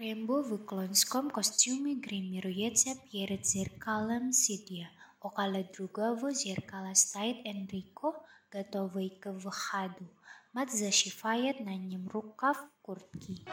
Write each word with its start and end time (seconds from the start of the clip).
Рембо 0.00 0.42
виклонском 0.42 1.30
костюме 1.30 1.94
гримируется 1.94 2.90
перед 3.10 3.46
зеркалом 3.46 4.32
сидя. 4.32 4.88
Около 5.20 5.64
другого 5.74 6.34
зеркала 6.34 6.94
стоит 6.94 7.38
Энрико, 7.46 8.12
готовый 8.50 9.10
к 9.10 9.32
выходу. 9.32 10.06
Мать 10.52 10.72
зашивает 10.72 11.60
на 11.60 11.76
нем 11.76 12.08
рукав 12.08 12.58
куртки. 12.82 13.44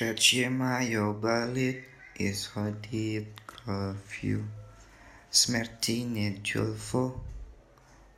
Sreće 0.00 0.50
majo 0.50 1.12
balit 1.12 1.84
izhodit 2.16 3.28
krvju. 3.46 4.44
Смертельный 5.30 6.40
Джульфо 6.42 7.12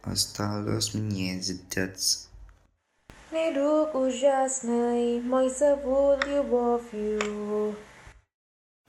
осталось 0.03 0.95
мне 0.95 1.43
сдаться. 1.43 2.29
Недуг 3.33 3.95
ужасный, 3.97 5.21
мой 5.23 5.49
зовут 5.51 6.25
любовью. 6.25 7.75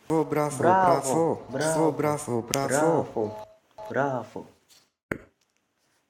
Браво, 0.07 0.57
Браво, 0.57 1.41
браво, 1.50 1.91
браво, 1.91 2.41
браво, 2.41 3.47
браво. 3.89 4.45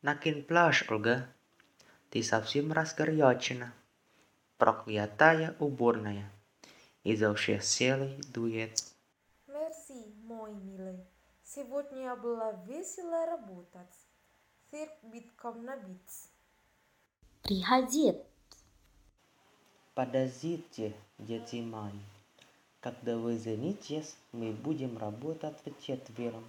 Накин 0.01 0.43
пляж, 0.43 0.83
Ольга. 0.89 1.27
Ты 2.09 2.23
совсем 2.23 2.73
разгорячена. 2.73 3.71
Проклятая 4.57 5.55
уборная. 5.59 6.29
Селей 7.05 8.17
дует. 8.33 8.81
Merci, 9.47 10.13
мой 10.23 10.53
милый. 10.53 11.05
Сегодня 11.43 12.15
было 12.15 12.63
весело 12.65 13.25
работать. 13.25 13.93
Цирк 14.71 14.91
битком 15.03 15.65
набит. 15.65 15.99
Приходит. 17.41 18.25
Подождите, 19.93 20.95
дети 21.19 21.57
мои. 21.57 21.91
Когда 22.79 23.17
вы 23.17 23.37
женитесь, 23.37 24.15
мы 24.31 24.53
будем 24.53 24.97
работать 24.97 25.57
вчетвером. 25.65 26.47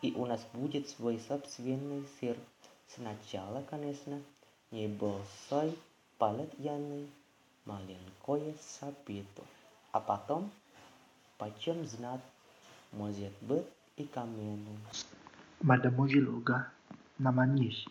И 0.00 0.12
у 0.12 0.26
нас 0.26 0.40
будет 0.52 0.88
свой 0.88 1.18
собственный 1.26 2.06
цирк. 2.20 2.38
Сначала, 2.86 3.62
конечно, 3.68 4.22
небольшой 4.70 5.76
полотняный, 6.18 7.10
маленькое 7.64 8.54
сапито. 8.60 9.42
А 9.98 10.00
потом, 10.00 10.52
почем 11.38 11.84
знать, 11.84 12.20
может 12.92 13.32
быть 13.40 13.66
и 13.96 14.04
каменный. 14.04 14.78
Мадемуазель 15.60 16.28
Ольга, 16.28 16.70
наман 17.18 17.56
есть. 17.56 17.88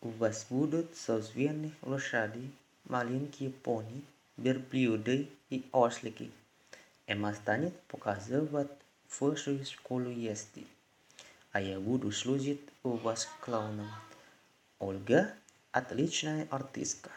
У 0.00 0.08
вас 0.08 0.46
будут 0.50 0.96
созвездные 0.96 1.70
лошади, 1.82 2.50
маленькие 2.84 3.50
пони, 3.50 4.02
верблюды 4.38 5.30
и 5.50 5.64
ослики. 5.70 6.32
Эмма 7.06 7.32
станет 7.34 7.80
показывать 7.82 8.72
вашу 9.20 9.64
школу 9.64 10.10
езды. 10.10 10.66
А 11.52 11.60
я 11.60 11.78
буду 11.78 12.10
служить 12.10 12.60
у 12.82 12.96
вас 12.96 13.28
клоуном. 13.40 13.86
Ольга– 14.80 15.32
отличная 15.70 16.48
артистка. 16.50 17.12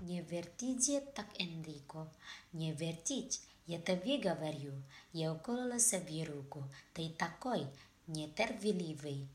Не 0.00 0.20
вертите 0.22 1.00
так, 1.14 1.26
Энрико. 1.38 2.08
Не 2.52 2.72
вертите. 2.72 3.38
Я 3.66 3.80
тебе 3.80 4.18
говорю. 4.18 4.72
Я 5.12 5.32
уколола 5.32 5.78
себе 5.78 6.24
руку. 6.24 6.64
Ты 6.94 7.10
такой 7.10 7.66
нетерпеливый. 8.06 9.28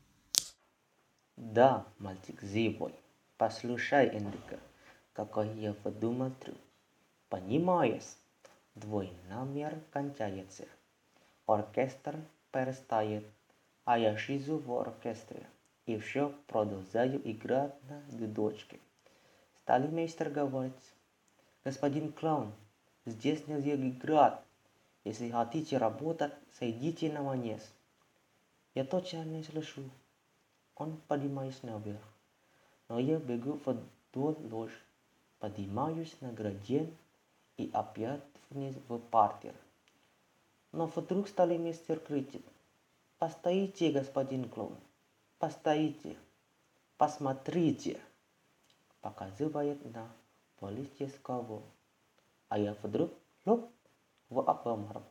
Да, 1.36 1.86
мальчик 1.98 2.42
зевой. 2.42 2.94
Послушай, 3.36 4.08
Энрика, 4.08 4.58
какой 5.12 5.48
я 5.58 5.72
подумал 5.72 6.32
трюк. 6.40 6.58
Понимаешь, 7.28 8.16
твой 8.80 9.12
номер 9.28 9.80
кончается. 9.90 10.66
Оркестр 11.46 12.16
перестает, 12.52 13.24
а 13.84 13.98
я 13.98 14.18
сижу 14.18 14.58
в 14.58 14.72
оркестре 14.72 15.46
и 15.86 15.96
все 15.98 16.34
продолжаю 16.46 17.18
играть 17.30 17.74
на 17.88 18.02
дудочке. 18.10 18.78
Сталимейстер 19.56 20.28
говорит, 20.28 20.74
господин 21.64 22.12
клоун, 22.12 22.52
здесь 23.08 23.46
нельзя 23.46 23.74
играть. 23.74 24.38
Если 25.04 25.30
хотите 25.30 25.78
работать, 25.78 26.32
сойдите 26.58 27.12
на 27.12 27.22
манеж. 27.22 27.62
Я 28.74 28.84
точно 28.84 29.24
не 29.24 29.42
слышу. 29.42 29.82
Он 30.74 30.96
поднимается 31.08 31.66
наверх. 31.66 32.02
Но 32.88 32.98
я 32.98 33.18
бегу 33.18 33.60
вдоль 33.64 34.36
ложь, 34.50 34.84
поднимаюсь 35.38 36.14
на 36.20 36.32
градиент 36.32 36.94
и 37.56 37.70
опять 37.72 38.22
вниз 38.50 38.74
в 38.88 38.98
партер. 38.98 39.54
Но 40.72 40.86
вдруг 40.86 41.28
сталимейстер 41.28 41.98
кричит. 42.00 42.44
Постойте, 43.18 43.90
господин 43.90 44.48
клоун, 44.48 44.76
постойте, 45.38 46.16
посмотрите. 46.96 48.00
Показывает 49.00 49.84
на 49.94 50.08
полицейского. 50.58 51.62
А 52.48 52.58
я 52.58 52.74
вдруг 52.82 53.12
лоп 53.44 53.70
в 54.30 54.38
обморок. 54.38 55.04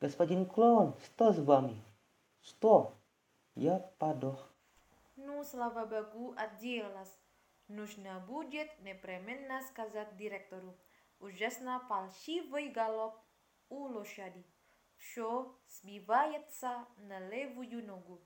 Господин 0.00 0.44
клоун, 0.44 0.94
что 1.04 1.32
с 1.32 1.38
вами? 1.38 1.80
Что? 2.42 2.94
Я 3.54 3.78
подох. 3.98 4.52
Ну, 5.16 5.44
слава 5.44 5.86
богу, 5.86 6.34
отделалась. 6.36 7.18
Нужно 7.68 8.20
будет 8.28 8.68
непременно 8.82 9.62
сказать 9.62 10.16
директору. 10.16 10.76
Ужасно 11.20 11.80
фальшивый 11.88 12.68
галоп 12.70 13.14
у 13.68 13.86
лошади. 13.86 14.44
Все 14.96 15.56
сбивается 15.66 16.86
на 16.98 17.20
левую 17.28 17.86
ногу. 17.86 18.20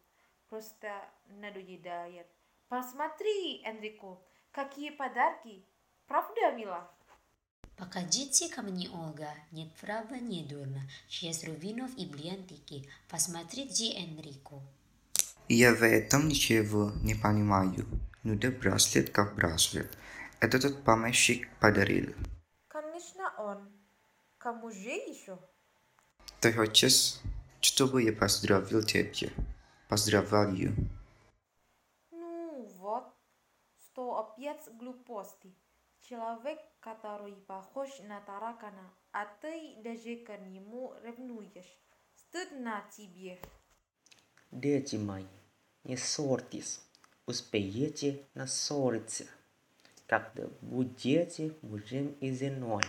Просто 0.48 0.90
надоедает. 1.26 2.26
Посмотри, 2.68 3.62
Энрико, 3.64 4.18
какие 4.50 4.90
подарки. 4.90 5.64
Правда, 6.06 6.52
мила? 6.52 6.90
Погодите 7.80 8.50
ко 8.50 8.60
мне, 8.60 8.90
Ольга. 8.90 9.30
Нет 9.52 9.72
права, 9.80 10.16
не 10.16 10.44
дурно. 10.44 10.82
Через 11.08 11.44
рубинов 11.44 11.90
и 11.96 12.04
бриллиантики. 12.04 12.86
Посмотрите, 13.08 13.94
Энрико. 13.94 14.60
Я 15.48 15.74
в 15.74 15.82
этом 15.82 16.28
ничего 16.28 16.92
не 17.02 17.14
понимаю. 17.14 17.86
Ну 18.22 18.38
да 18.38 18.50
браслет 18.50 19.08
как 19.08 19.34
браслет. 19.34 19.96
Это 20.40 20.60
тот 20.60 20.84
помещик 20.84 21.48
подарил. 21.58 22.14
Конечно, 22.68 23.32
он. 23.38 23.72
Кому 24.36 24.70
же 24.70 24.90
еще? 24.90 25.38
Ты 26.40 26.52
хочешь, 26.52 27.18
чтобы 27.62 28.02
я 28.02 28.12
поздравил 28.12 28.82
тебя? 28.82 29.30
Поздравляю. 29.88 30.76
Ну 32.10 32.66
вот, 32.78 33.04
что 33.78 34.18
опять 34.18 34.68
глупости. 34.76 35.54
Человек, 36.10 36.58
который 36.80 37.34
похож 37.46 37.88
на 38.00 38.20
таракана, 38.22 38.90
а 39.12 39.26
ты 39.40 39.76
даже 39.84 40.16
к 40.16 40.36
нему 40.38 40.92
ревнуешь. 41.04 41.78
Стыдно 42.16 42.84
тебе. 42.90 43.40
Дети 44.50 44.96
мои, 44.96 45.24
не 45.84 45.96
ссорьтесь, 45.96 46.84
успеете 47.26 48.26
нассориться, 48.34 49.24
когда 50.08 50.48
будете 50.62 51.54
мужем 51.62 52.08
и 52.20 52.32
женой. 52.32 52.82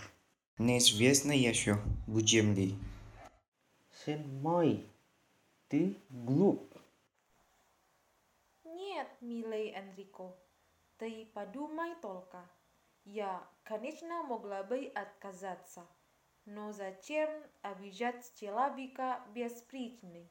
Неизвестно 0.58 1.30
еще, 1.30 1.76
будем 2.08 2.54
ли. 2.54 2.74
Сын 4.04 4.20
мой, 4.40 4.84
ты 5.68 5.96
глуп. 6.10 6.76
Нет, 8.64 9.06
милый 9.20 9.68
Энрико, 9.68 10.34
ты 10.98 11.24
подумай 11.32 11.94
только. 12.02 12.44
Я, 13.04 13.42
конечно, 13.64 14.22
могла 14.22 14.62
бы 14.62 14.86
отказаться. 14.94 15.86
Но 16.44 16.72
зачем 16.72 17.28
обижать 17.62 18.32
человека 18.38 19.20
без 19.34 19.52
причины? 19.62 20.28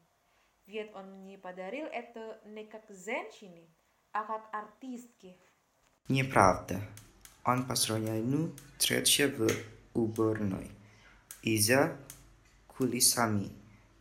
Ведь 0.67 0.93
он 0.93 1.23
мне 1.23 1.37
подарил 1.37 1.85
это 1.85 2.39
не 2.45 2.65
как 2.65 2.83
женщине, 2.89 3.67
а 4.11 4.23
как 4.23 4.49
артистке. 4.53 5.37
Неправда. 6.07 6.81
On 7.43 7.65
pasroniajnu 7.65 8.55
trzeciego 8.77 9.47
ubornoj. 9.93 10.67
Iza 11.43 11.97
kulisami 12.67 13.49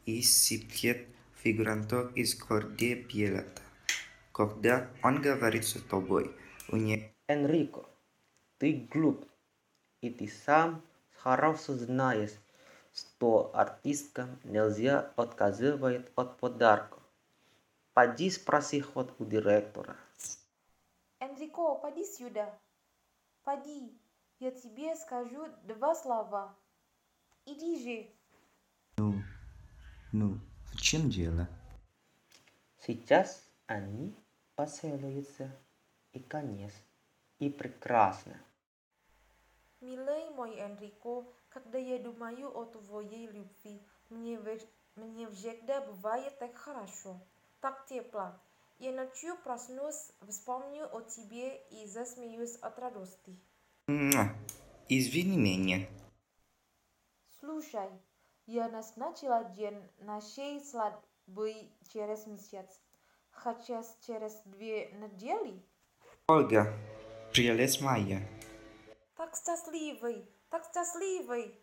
i 0.07 0.23
sypiet 0.23 1.07
figuranto 1.35 2.11
is 2.15 2.35
korde 2.35 2.97
pielata. 2.97 3.63
Когда 4.33 4.89
он 5.03 5.23
говорит 5.23 5.67
с 5.67 5.81
тобой, 5.83 6.31
у 6.69 6.77
не 6.77 7.13
Энрико, 7.29 7.90
ты 8.61 8.87
глуп, 8.93 9.25
и 10.03 10.11
ты 10.11 10.29
сам 10.29 10.83
хорошо 11.17 11.73
знаешь, 11.73 12.35
что 12.93 13.51
артисткам 13.55 14.39
нельзя 14.45 15.13
отказывать 15.17 16.07
от 16.15 16.37
подарков. 16.37 17.03
Поди 17.95 18.29
спроси 18.31 18.83
ход 18.83 19.15
у 19.19 19.25
директора. 19.25 19.97
Энрико, 21.21 21.75
поди 21.77 22.05
сюда. 22.05 22.55
Поди, 23.45 23.99
я 24.41 24.51
тебе 24.51 24.95
скажу 24.95 25.47
два 25.65 25.95
слова. 25.95 26.55
Иди 27.47 27.79
же. 27.83 28.11
ну, 30.13 30.39
в 30.75 30.77
чем 30.83 31.09
дело? 31.09 31.49
Сейчас 32.79 33.43
они 33.67 34.15
поцелуются, 34.55 35.51
и 36.13 36.21
конец, 36.21 36.75
и 37.39 37.49
прекрасно. 37.49 38.39
Милый 39.81 40.29
мой 40.35 40.59
Энрико, 40.59 41.25
когда 41.49 41.79
я 41.79 41.99
думаю 41.99 42.55
о 42.55 42.67
твоей 42.67 43.27
любви, 43.29 43.83
мне, 44.11 44.39
мне 44.95 45.31
всегда 45.31 45.81
бывает 45.81 46.39
так 46.39 46.55
хорошо, 46.55 47.19
так 47.61 47.87
тепло. 47.87 48.39
Я 48.79 48.93
ночью 48.93 49.37
проснусь, 49.43 50.13
вспомню 50.29 50.85
о 50.95 51.01
тебе 51.01 51.63
и 51.71 51.87
засмеюсь 51.87 52.57
от 52.57 52.79
радости. 52.79 53.39
Извини 54.89 55.39
меня. 55.39 55.87
Слушай, 57.41 57.89
я 58.45 58.69
назначила 58.69 59.45
день 59.45 59.83
нашей 60.01 60.61
свадьбы 60.61 61.71
через 61.89 62.27
месяц. 62.27 62.81
Хочешь 63.33 63.87
через 64.07 64.43
две 64.45 64.93
недели? 64.93 65.63
Ольга, 66.29 66.71
прелесть 67.33 67.81
моя. 67.81 68.21
Так 69.21 69.37
счастливый, 69.37 70.27
так 70.49 70.65
счастливый. 70.73 71.55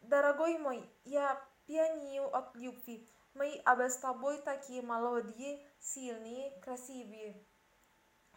Дорогой 0.00 0.58
мой, 0.58 0.88
я 1.02 1.44
пьянею 1.66 2.32
от 2.32 2.54
любви. 2.54 3.04
Мы 3.34 3.60
оба 3.66 3.90
с 3.90 3.96
тобой 3.96 4.40
такие 4.42 4.80
молодые, 4.80 5.58
сильные, 5.80 6.52
красивые. 6.60 7.34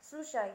Слушай, 0.02 0.54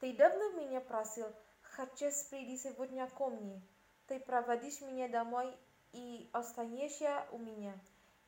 ты 0.00 0.16
давно 0.16 0.50
меня 0.54 0.80
просил, 0.80 1.28
хочешь 1.76 2.28
прийти 2.28 2.56
сегодня 2.58 3.06
ко 3.06 3.28
мне. 3.28 3.62
Ты 4.08 4.18
проводишь 4.18 4.80
меня 4.80 5.06
домой 5.08 5.56
и 5.92 6.28
останешься 6.32 7.24
у 7.30 7.38
меня. 7.38 7.78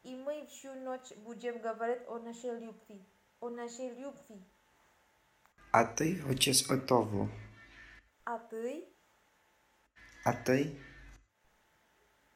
И 0.05 0.15
мы 0.15 0.47
всю 0.47 0.73
ночь 0.73 1.11
будем 1.17 1.59
говорить 1.59 2.07
о 2.07 2.21
нашей 2.21 2.61
любви, 2.61 3.05
о 3.41 3.49
нашей 3.49 3.89
любви. 3.89 4.41
А 5.73 5.85
ты 5.85 6.17
хочешь 6.21 6.71
этого? 6.71 7.29
А 8.27 8.39
ты? 8.39 8.89
А 10.25 10.33
ты? 10.33 10.75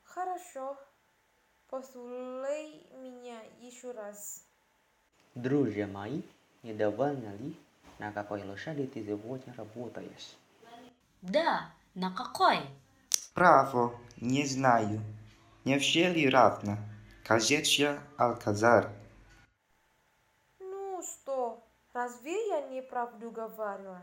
Хорошо. 0.02 0.76
Послушай 1.70 2.86
меня 2.92 3.40
еще 3.58 3.92
раз. 3.92 4.44
Друзья 5.34 5.86
мои, 5.86 6.20
недовольны 6.62 7.34
ли, 7.38 7.56
на 7.98 8.12
какой 8.12 8.42
лошади 8.44 8.86
ты 8.86 9.02
сегодня 9.02 9.54
работаешь? 9.56 10.36
Да, 11.22 11.70
на 11.94 12.14
какой? 12.14 12.58
Право, 13.32 13.98
не 14.18 14.44
знаю. 14.44 15.00
Неужели 15.64 16.26
равно? 16.26 16.76
Кажется, 17.24 18.02
Алказар. 18.18 18.90
Ну 20.58 21.02
что, 21.02 21.66
разве 21.94 22.48
я 22.48 22.68
неправду 22.68 23.30
говорила? 23.30 24.02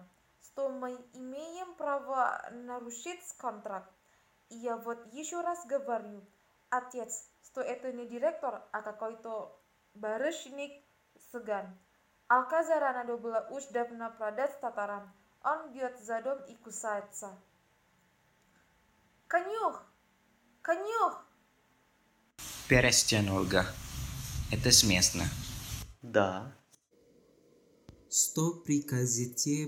Что 0.55 0.69
мы 0.69 0.93
имеем 1.11 1.75
право 1.75 2.41
нарушить 2.49 3.19
контракт? 3.37 3.91
И 4.47 4.55
я 4.55 4.77
вот 4.77 5.05
еще 5.11 5.41
раз 5.41 5.65
говорю, 5.65 6.23
отец, 6.69 7.29
что 7.43 7.59
это 7.59 7.91
не 7.91 8.07
директор, 8.07 8.63
а 8.71 8.81
какой-то 8.81 9.59
барышник 9.95 10.81
Сыган. 11.29 11.77
Алказара 12.29 12.93
надо 12.93 13.17
было 13.17 13.45
уж 13.51 13.65
давно 13.65 14.09
продать 14.17 14.57
татарам. 14.61 15.11
Он 15.43 15.73
бьет 15.73 15.99
за 15.99 16.21
дом 16.21 16.39
и 16.45 16.55
кусается. 16.55 17.37
Конюх! 19.27 19.83
Конюх! 20.61 21.25
Перестань, 22.69 23.29
Ольга. 23.29 23.65
Это 24.53 24.71
смешно. 24.71 25.23
Да, 26.01 26.49
Что 28.09 28.53
прикажете, 28.53 29.67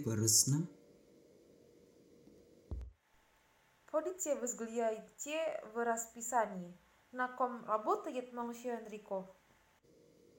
барышня? 3.98 4.36
Ходите, 4.36 4.36
взгляните 4.36 5.64
в 5.74 5.84
расписании. 5.84 6.78
На 7.12 7.28
ком 7.28 7.66
работает 7.66 8.34
малыш 8.34 8.66
Энрико? 8.66 9.26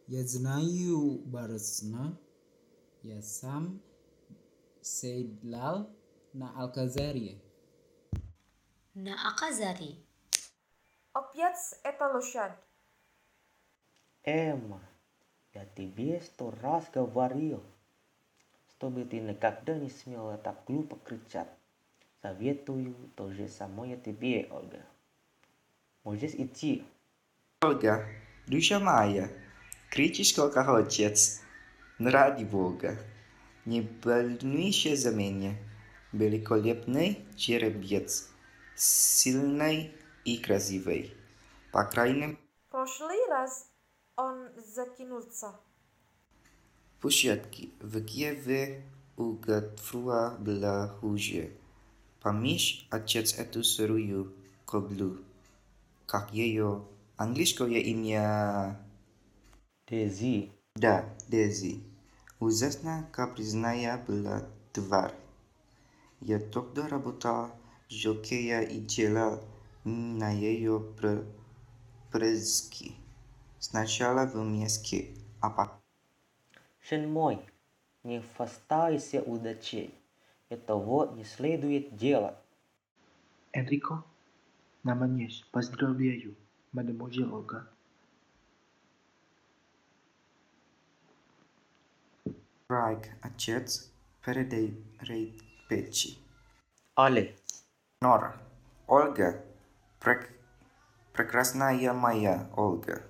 Я 0.06 0.24
знаю, 0.26 1.18
барышня. 1.26 2.16
Я 3.02 3.22
сам 3.22 3.80
седлал 4.80 5.90
на 6.32 6.50
Алказаре. 6.62 7.40
На 8.94 9.14
Аказари. 9.28 10.04
Опять 11.12 11.80
это 11.82 12.12
лошадь. 12.12 12.52
Эмма, 14.24 14.80
я 15.54 15.64
тебе 15.64 16.20
сто 16.20 16.50
раз 16.62 16.84
говорил, 16.92 17.62
чтобы 18.70 19.04
ты 19.04 19.20
никогда 19.20 19.74
не 19.74 19.90
смела 19.90 20.36
так 20.38 20.64
глупо 20.66 20.96
кричать. 21.04 21.57
Советую 22.28 22.94
то 23.16 23.32
же 23.32 23.48
самое 23.48 23.96
тебе, 23.96 24.46
Ольга. 24.50 24.84
Можешь 26.04 26.34
идти. 26.34 26.84
Ольга, 27.62 28.06
душа 28.46 28.78
моя, 28.78 29.30
кричи 29.90 30.24
сколько 30.24 30.62
хочешь. 30.62 31.40
Но 31.98 32.10
ради 32.10 32.44
Бога, 32.44 32.98
не 33.64 33.80
волнуйся 34.04 34.94
за 34.94 35.10
меня. 35.14 35.54
Великолепный 36.12 37.24
жеребец, 37.34 38.28
сильный 38.76 39.94
и 40.26 40.36
красивый. 40.36 41.14
По 41.72 41.84
крайней 41.84 42.36
Прошлый 42.68 43.26
раз 43.30 43.70
он 44.16 44.50
закинулся. 44.56 45.54
площадке 47.00 47.70
в 47.80 48.04
Киеве 48.04 48.82
у 49.16 49.32
Готфруа 49.32 50.36
была 50.38 50.88
хуже. 50.88 51.52
Помнишь, 52.20 52.86
отец 52.90 53.34
эту 53.38 53.64
сырую 53.64 54.32
коблу? 54.66 55.18
Как 56.06 56.32
ее 56.32 56.84
английское 57.16 57.80
имя? 57.80 58.78
Дези, 59.88 60.52
Да, 60.74 61.04
Дези. 61.28 61.82
Ужасно 62.40 63.08
капризная 63.12 63.98
была 64.06 64.46
тварь. 64.72 65.14
Я 66.20 66.38
тогда 66.40 66.88
работал 66.88 67.50
жокея 67.88 68.62
и 68.62 68.78
делал 68.80 69.40
на 69.84 70.30
ее 70.30 70.80
пр- 70.80 71.26
прыжки. 72.12 72.94
Сначала 73.58 74.26
в 74.26 74.36
Минске, 74.36 75.08
а 75.40 75.50
потом 75.50 75.78
сын 76.80 77.10
мой, 77.10 77.38
не 78.04 78.20
фастайся 78.20 79.22
у 79.22 79.38
дочей. 79.38 79.97
Этого 80.50 81.14
не 81.14 81.24
следует 81.24 81.94
делать. 81.96 82.36
Enrico, 83.52 84.02
namanya 84.82 85.28
поздравляю, 85.50 86.36
мадемуазель 86.72 87.30
Ольга. 87.30 87.68
Райк, 92.68 93.08
отец, 93.22 93.90
передай 94.24 94.74
рейд 95.00 95.42
печи. 95.68 96.18
Але, 96.94 97.34
Нора, 98.00 98.36
Ольга, 98.86 99.44
прек- 100.00 100.32
прекрасная 101.12 101.92
моя 101.92 102.50
Ольга, 102.56 103.02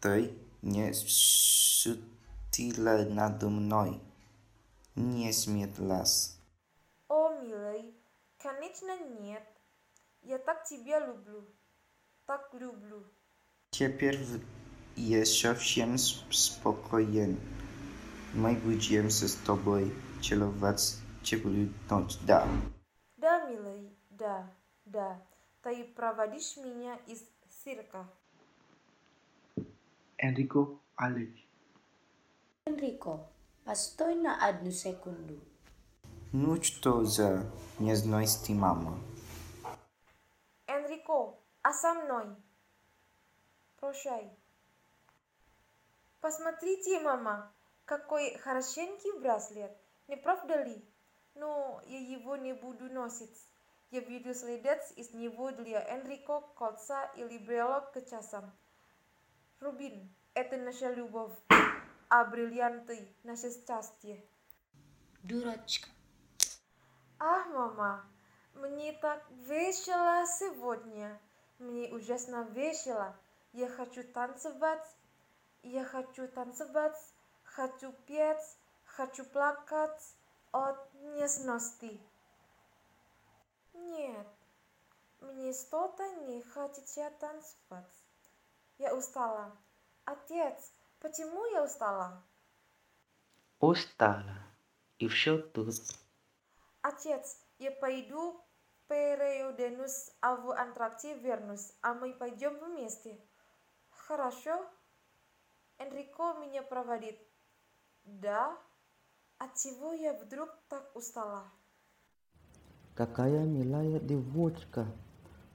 ты 0.00 0.36
не 0.60 0.92
шутила 0.92 1.88
надо 3.08 3.48
мной, 3.48 4.00
не 4.94 5.32
смеялась. 5.32 6.38
О, 7.12 7.28
милый, 7.42 7.94
конечно 8.38 8.98
нет. 9.20 9.46
Я 10.22 10.38
так 10.38 10.64
тебя 10.64 10.98
люблю. 11.06 11.44
Так 12.24 12.48
люблю. 12.54 13.04
Теперь 13.68 14.16
в- 14.16 14.40
я 14.96 15.26
совсем 15.26 15.98
с- 15.98 16.24
спокоен. 16.30 17.38
Мы 18.32 18.54
будем 18.54 19.10
с 19.10 19.34
тобой 19.44 19.92
целоваться 20.22 20.96
чебулю 21.22 21.68
ночь, 21.90 22.16
да. 22.26 22.48
Да, 23.18 23.46
милый, 23.46 23.94
да, 24.08 24.50
да. 24.86 25.20
Ты 25.60 25.84
проводишь 25.84 26.56
меня 26.56 26.96
из 27.06 27.22
цирка. 27.62 28.08
Enrico 30.16 30.78
Alec. 30.98 31.36
Enrico, 32.64 33.26
постой 33.66 34.14
на 34.14 34.48
одну 34.48 34.70
секунду. 34.70 35.38
Ну 36.34 36.62
что 36.62 37.04
за 37.04 37.44
не 37.78 37.94
знаешь 37.94 38.34
ты, 38.46 38.54
мама? 38.54 38.98
Enrico, 40.66 41.36
а 41.60 41.74
со 41.74 41.92
мной? 41.92 42.24
Прощай. 43.78 44.30
Посмотрите, 46.22 47.00
мама, 47.00 47.52
какой 47.84 48.38
хорошенький 48.38 49.20
браслет. 49.20 49.76
Не 50.08 50.16
правда 50.16 50.62
ли? 50.62 50.82
Но 51.34 51.82
я 51.86 51.98
его 51.98 52.36
не 52.36 52.54
буду 52.54 52.84
носить. 52.84 53.46
Я 53.90 54.00
буду 54.00 54.32
следить 54.32 54.96
из 54.96 55.12
него 55.12 55.50
для 55.50 55.86
Энрико 55.86 56.40
кольца 56.56 57.12
или 57.14 57.36
брелок 57.44 57.92
к 57.92 58.08
часам. 58.08 58.50
Рубин, 59.60 60.10
это 60.32 60.56
наша 60.56 60.94
любовь, 60.94 61.36
а 62.08 62.24
бриллианты– 62.24 63.06
наше 63.22 63.50
счастье. 63.50 64.24
Дурочка. 65.22 65.90
Ах, 67.24 67.46
мама, 67.54 68.04
мне 68.54 68.92
так 68.94 69.22
весело 69.46 70.26
сегодня. 70.26 71.20
Мне 71.60 71.88
ужасно 71.94 72.42
весело. 72.50 73.14
Я 73.52 73.68
хочу 73.68 74.02
танцевать. 74.02 74.84
Я 75.62 75.84
хочу 75.84 76.26
танцевать. 76.26 76.98
Хочу 77.44 77.92
петь. 78.08 78.58
Хочу 78.84 79.24
плакать 79.24 80.02
от 80.50 80.92
нежности. 80.94 82.00
Нет, 83.72 84.26
мне 85.20 85.52
что-то 85.52 86.02
не 86.26 86.42
хочется 86.42 87.08
танцевать. 87.20 87.94
Я 88.78 88.96
устала. 88.96 89.56
Отец, 90.06 90.72
почему 90.98 91.46
я 91.52 91.62
устала? 91.62 92.20
Устала. 93.60 94.42
И 94.98 95.06
все 95.06 95.38
тут. 95.38 96.01
Отец, 96.82 97.38
я 97.58 97.70
пойду 97.70 98.40
периоденус 98.88 100.10
а 100.20 100.34
в 100.34 100.50
антракте 100.50 101.14
Вернус, 101.14 101.72
а 101.80 101.94
мы 101.94 102.12
пойдем 102.12 102.58
вместе. 102.58 103.18
Хорошо? 103.90 104.66
Энрико 105.78 106.34
меня 106.40 106.62
проводит. 106.62 107.18
Да? 108.04 108.58
От 109.38 109.54
чего 109.54 109.92
я 109.92 110.12
вдруг 110.12 110.50
так 110.68 110.90
устала? 110.96 111.44
Какая 112.96 113.44
милая 113.44 114.00
девочка. 114.00 114.86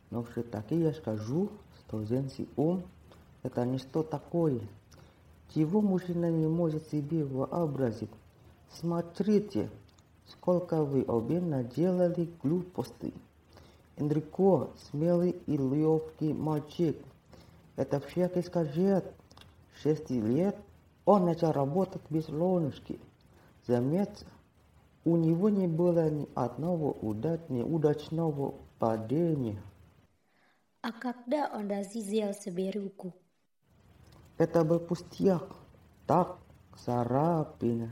Но 0.10 0.24
все-таки 0.24 0.76
я 0.76 0.94
скажу, 0.94 1.52
что 1.80 2.06
женский 2.06 2.50
ум– 2.56 2.90
это 3.44 3.66
не 3.66 3.78
что 3.78 4.02
такое. 4.02 4.62
Чего 5.54 5.82
мужчина 5.82 6.32
не 6.32 6.48
может 6.48 6.90
себе 6.90 7.26
вообразить. 7.26 8.12
Смотрите, 8.70 9.70
сколько 10.28 10.84
вы 10.84 11.04
обе 11.08 11.40
наделали 11.40 12.30
глупостей. 12.44 13.14
Энрико, 13.98 14.70
смелый 14.90 15.32
и 15.48 15.58
легкий 15.58 16.34
мальчик. 16.34 16.98
Это 17.76 18.00
всякий 18.00 18.42
скажет. 18.42 19.06
Шести 19.82 20.20
лет 20.20 20.58
он 21.06 21.26
начал 21.26 21.52
работать 21.52 22.02
без 22.10 22.28
ложки. 22.30 23.00
Заметьте, 23.66 24.26
у 25.06 25.16
него 25.16 25.50
не 25.50 25.68
было 25.68 26.10
ни 26.10 26.28
одного 26.36 26.98
удач- 27.02 27.46
неудачного 27.50 28.56
падения. 28.80 29.62
А 30.82 30.92
когда 30.92 31.50
он 31.54 31.70
разъездил 31.70 32.34
себе 32.34 32.72
руку? 32.72 33.14
Это 34.38 34.64
был 34.64 34.80
пустяк. 34.80 35.56
Так, 36.06 36.38
царапина. 36.78 37.90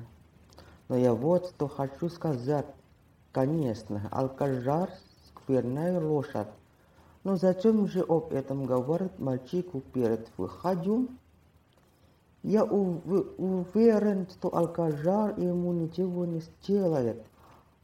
Но 0.87 0.95
я 0.95 1.13
вот 1.13 1.47
что 1.47 1.67
хочу 1.67 2.09
сказать. 2.09 2.67
Конечно, 3.31 4.07
Алкажар– 4.11 4.89
скверная 5.27 5.99
лошадь. 5.99 6.47
Но 7.23 7.37
зачем 7.37 7.87
же 7.87 8.01
об 8.01 8.31
этом 8.31 8.65
говорить 8.65 9.17
мальчику 9.17 9.81
перед 9.81 10.29
выходом? 10.37 11.17
Я 12.43 12.63
ув- 12.63 13.33
уверен, 13.37 14.27
что 14.29 14.55
Алкажар 14.55 15.37
ему 15.39 15.73
ничего 15.73 16.25
не 16.25 16.41
сделает. 16.41 17.25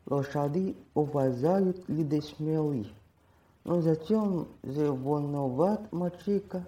Лошади 0.05 0.77
уважают 0.93 1.89
людей 1.89 2.21
смелых. 2.21 2.87
Но 3.63 3.81
зачем 3.81 4.47
же 4.63 4.91
волновать 4.91 5.91
мальчика, 5.91 6.65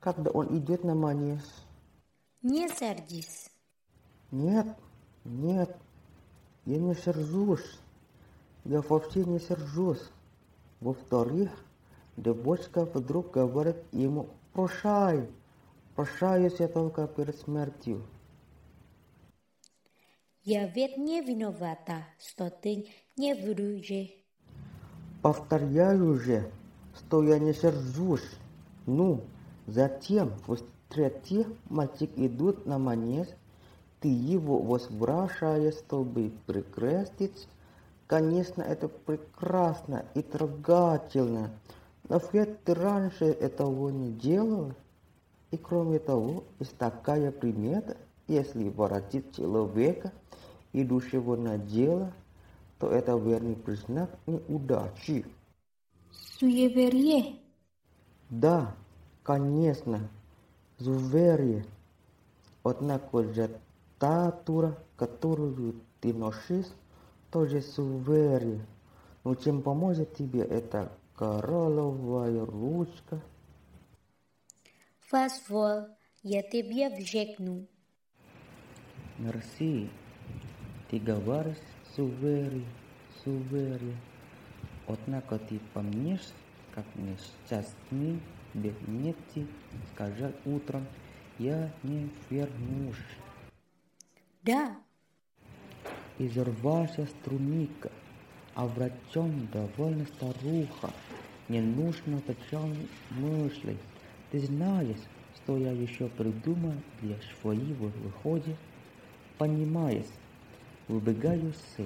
когда 0.00 0.30
он 0.30 0.56
идет 0.58 0.84
на 0.84 0.94
манеж? 0.94 1.42
Не 2.42 2.68
сердись. 2.68 3.50
Нет, 4.30 4.66
нет, 5.28 5.76
я 6.64 6.78
не 6.78 6.94
сержусь. 6.94 7.78
Я 8.64 8.82
вообще 8.82 9.24
не 9.24 9.38
сержусь. 9.38 10.02
Во-вторых, 10.80 11.50
девочка 12.16 12.84
вдруг 12.84 13.30
говорит 13.32 13.76
ему 13.92 14.28
«Прощай, 14.52 15.28
прощаюсь 15.94 16.60
я 16.60 16.68
только 16.68 17.06
перед 17.06 17.36
смертью». 17.36 18.02
Я 20.44 20.66
ведь 20.66 20.96
не 20.96 21.20
виновата, 21.20 22.06
что 22.18 22.50
ты 22.50 22.86
не 23.16 23.34
вруже. 23.34 24.10
Повторяю 25.20 26.18
же, 26.18 26.50
что 26.96 27.22
я 27.22 27.38
не 27.38 27.52
сержусь. 27.52 28.30
Ну, 28.86 29.20
затем, 29.66 30.32
в-третьих, 30.46 31.46
мальчик 31.68 32.10
идут 32.16 32.64
на 32.64 32.78
манеж, 32.78 33.28
ты 34.00 34.08
его 34.08 34.58
возвращаешь, 34.58 35.74
чтобы 35.74 36.32
прикрестить. 36.46 37.48
Конечно, 38.06 38.62
это 38.62 38.88
прекрасно 38.88 40.04
и 40.14 40.22
трогательно, 40.22 41.50
но 42.08 42.20
ведь 42.32 42.64
ты 42.64 42.74
раньше 42.74 43.26
этого 43.26 43.90
не 43.90 44.12
делал. 44.12 44.72
И 45.50 45.56
кроме 45.56 45.98
того, 45.98 46.44
есть 46.58 46.76
такая 46.78 47.30
примета, 47.30 47.96
если 48.26 48.68
воротить 48.68 49.36
человека, 49.36 50.12
идущего 50.72 51.36
на 51.36 51.58
дело, 51.58 52.12
то 52.78 52.90
это 52.90 53.16
верный 53.16 53.56
признак 53.56 54.10
неудачи. 54.26 55.26
Суеверие. 56.10 57.36
Да, 58.30 58.74
конечно, 59.22 60.08
суеверие. 60.78 61.64
Однако 62.62 63.24
же 63.24 63.50
та 63.98 64.30
тура, 64.30 64.78
которую 64.96 65.80
ты 66.00 66.14
носишь, 66.14 66.66
тоже 67.30 67.60
суеверие. 67.60 68.64
Но 69.24 69.34
чем 69.34 69.62
поможет 69.62 70.14
тебе 70.14 70.40
эта 70.40 70.92
коралловая 71.16 72.44
ручка? 72.46 73.20
Позволь, 75.10 75.86
я 76.22 76.42
тебе 76.42 76.88
вжекну. 76.96 77.66
Мерси, 79.18 79.90
ты 80.90 80.98
говоришь 80.98 81.56
суеверие, 81.96 82.66
суеверие. 83.24 83.96
Однако 84.86 85.38
ты 85.38 85.60
помнишь, 85.74 86.28
как 86.74 86.84
несчастный 86.94 88.20
беднети 88.54 89.46
сказал 89.92 90.32
утром, 90.44 90.86
я 91.38 91.70
не 91.82 92.10
вернусь. 92.30 92.96
Да, 94.48 94.74
Изорвался 96.18 97.06
струника, 97.06 97.92
а 98.54 98.66
врачом 98.66 99.46
довольно 99.52 100.06
старуха. 100.06 100.90
Не 101.50 101.60
нужно 101.60 102.22
печальных 102.22 102.88
мыслей. 103.10 103.76
Ты 104.30 104.40
знаешь, 104.40 105.04
что 105.36 105.58
я 105.58 105.72
еще 105.72 106.08
придумал 106.08 106.72
для 107.02 107.18
своего 107.42 107.88
выхода? 107.88 108.56
Понимаешь, 109.36 110.08
выбегаю 110.88 111.52
с 111.52 111.82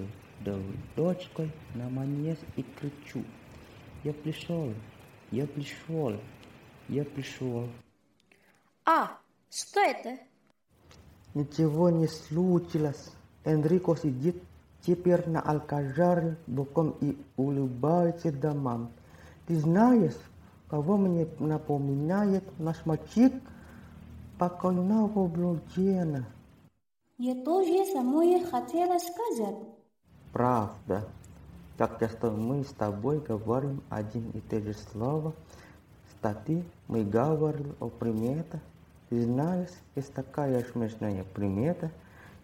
дочкой 0.94 1.50
на 1.74 1.90
манеж 1.90 2.38
и 2.54 2.62
кричу. 2.62 3.24
Я 4.04 4.12
пришел, 4.12 4.72
я 5.32 5.48
пришел, 5.48 6.16
я 6.88 7.04
пришел. 7.04 7.68
А, 8.84 9.18
что 9.50 9.80
это? 9.80 10.16
Ничего 11.34 11.90
не 11.90 12.06
случилось. 12.08 13.10
Энрико 13.44 13.96
сидит 13.96 14.42
теперь 14.86 15.28
на 15.28 15.40
Алкажаре 15.40 16.36
боком 16.46 16.94
и 17.00 17.16
улыбается 17.36 18.30
домам. 18.32 18.90
Ты 19.46 19.56
знаешь, 19.58 20.16
кого 20.68 20.96
мне 20.96 21.26
напоминает 21.38 22.44
наш 22.58 22.84
мальчик? 22.86 23.32
Покойного 24.38 25.26
Блудена. 25.26 26.26
Я 27.18 27.34
тоже 27.44 27.84
самое 27.92 28.44
хотела 28.44 28.98
сказать. 28.98 29.56
правда. 30.32 31.08
Как 31.78 31.98
часто 32.00 32.30
мы 32.30 32.64
с 32.64 32.72
тобой 32.72 33.20
говорим 33.20 33.82
один 33.88 34.30
и 34.34 34.40
те 34.40 34.60
же 34.60 34.74
слова. 34.74 35.32
Кстати, 36.08 36.64
мы 36.88 37.04
говорили 37.04 37.72
о 37.80 37.88
примете. 37.88 38.60
Знаешь, 39.20 39.68
есть 39.94 40.14
такая 40.14 40.64
смешная 40.72 41.22
примета. 41.22 41.90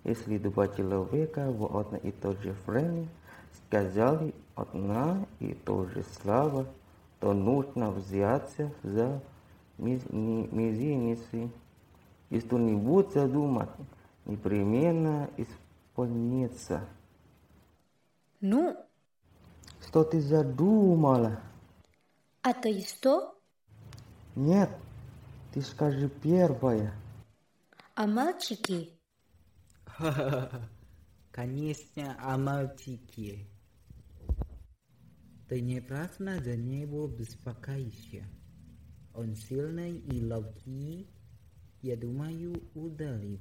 Если 0.04 0.36
два 0.36 0.68
человека 0.68 1.50
в 1.50 1.64
одно 1.78 1.96
и 1.96 2.10
то 2.12 2.32
же 2.32 2.54
время 2.66 3.08
сказали 3.54 4.34
одна 4.54 5.26
и 5.40 5.54
то 5.54 5.86
же 5.86 6.04
слово, 6.20 6.66
то 7.20 7.32
нужно 7.32 7.90
взяться 7.90 8.70
за 8.82 9.22
мизинцы 9.78 11.50
и 12.28 12.40
что-нибудь 12.40 13.12
задумать, 13.14 13.70
непременно 14.26 15.30
исполнится. 15.38 16.82
Ну, 18.42 18.76
Что 19.80 20.04
ты 20.04 20.20
задумала? 20.20 21.40
а 22.42 22.52
то 22.52 22.68
и 22.68 22.82
что? 22.82 23.34
Нет, 24.36 24.68
ты 25.52 25.62
скажи 25.62 26.08
первая. 26.08 26.92
А 27.94 28.06
мальчики? 28.06 28.90
Конечно, 31.30 32.16
о 32.20 32.38
мальчике. 32.38 33.46
Ты 35.48 35.60
не 35.60 35.80
прав 35.80 36.10
за 36.18 36.56
него 36.56 37.08
беспокойся. 37.08 38.24
Он 39.14 39.34
сильный 39.34 39.98
и 39.98 40.24
ловкий. 40.24 41.08
Я 41.82 41.96
думаю, 41.96 42.62
удалый. 42.74 43.40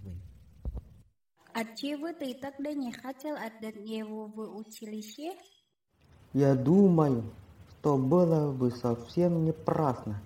Отчего 1.54 2.14
ты 2.14 2.36
тогда 2.36 2.72
не 2.72 2.92
хотел 2.92 3.36
отдать 3.36 3.76
его 3.88 4.28
в 4.28 4.58
училище? 4.58 5.34
Я 6.34 6.56
думаю, 6.56 7.24
что 7.72 7.98
было 7.98 8.52
бы 8.52 8.72
совсем 8.72 9.44
неправильно. 9.44 10.22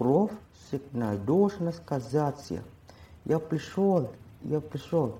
Кровь 0.00 0.30
всегда 0.54 1.14
должна 1.14 1.72
сказаться. 1.72 2.62
Я 3.26 3.38
пришел, 3.38 4.10
я 4.40 4.58
пришел. 4.62 5.18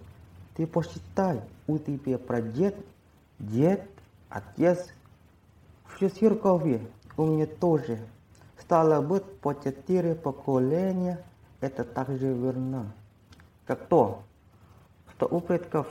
Ты 0.55 0.67
посчитай, 0.67 1.43
у 1.67 1.77
тебя 1.77 2.17
прадед, 2.17 2.75
дед, 3.39 3.87
отец, 4.31 4.89
все 5.85 6.09
церкови, 6.09 6.81
у 7.19 7.27
меня 7.27 7.45
тоже. 7.45 7.99
Стало 8.59 9.03
быть, 9.03 9.23
по 9.41 9.53
четыре 9.53 10.15
поколения, 10.15 11.23
это 11.61 11.85
также 11.85 12.33
верно. 12.33 12.91
Как 13.67 13.87
то, 13.87 14.23
что 15.11 15.27
у 15.27 15.41
предков 15.41 15.89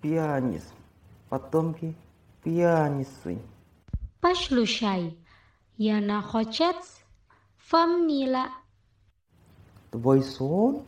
пианист, 0.00 0.72
потомки 1.28 1.94
пианисты. 2.42 3.38
Послушай, 4.22 5.14
я 5.76 6.00
находец 6.00 7.03
фамилия. 7.66 8.50
Твой 9.90 10.22
сон? 10.22 10.82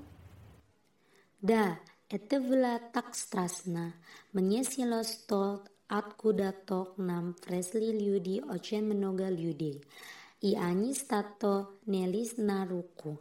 Да, 1.40 1.78
это 2.08 2.40
было 2.40 2.80
так 2.92 3.14
страшно. 3.14 3.94
Мне 4.32 4.64
снилось 4.64 5.24
то, 5.28 5.64
откуда 5.88 6.52
то 6.66 6.84
к 6.84 6.98
нам 6.98 7.34
пришли 7.34 7.92
люди, 7.98 8.42
очень 8.48 8.84
много 8.84 9.28
людей. 9.28 9.84
И 10.40 10.54
они 10.54 10.94
становились 10.94 12.36
на 12.36 12.66
руку 12.66 13.20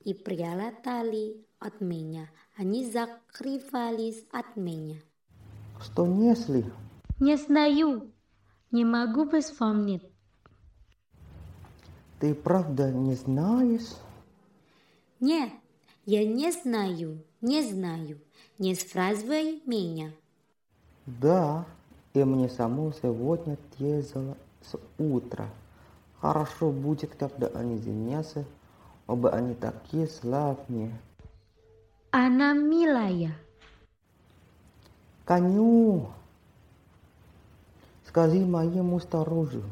и 0.00 0.14
прилетали 0.14 1.44
от 1.58 1.80
меня. 1.80 2.28
Они 2.56 2.90
закрывались 2.90 4.24
от 4.32 4.56
меня. 4.56 4.96
Что 5.80 6.06
несли? 6.06 6.64
Не 7.20 7.36
знаю, 7.36 8.10
не 8.70 8.84
могу 8.84 9.28
вспомнить. 9.30 10.02
Ты 12.20 12.34
правда 12.34 12.90
не 12.90 13.14
знаешь? 13.14 13.94
Нет, 15.20 15.50
я 16.04 16.26
не 16.26 16.50
знаю, 16.50 17.22
не 17.40 17.62
знаю. 17.62 18.18
Не 18.58 18.74
спрашивай 18.74 19.62
меня. 19.66 20.10
Да, 21.06 21.64
и 22.12 22.24
мне 22.24 22.48
само 22.48 22.92
сегодня 22.92 23.56
тезало 23.78 24.36
с 24.62 24.76
утра. 24.98 25.48
Хорошо 26.20 26.72
будет, 26.72 27.14
когда 27.14 27.46
они 27.48 27.78
женятся, 27.78 28.44
оба 29.06 29.30
они 29.30 29.54
такие 29.54 30.08
славные. 30.08 30.98
Она 32.10 32.52
милая. 32.52 33.32
Коню, 35.24 36.08
скажи 38.06 38.44
моему 38.44 38.98
сторожу, 38.98 39.62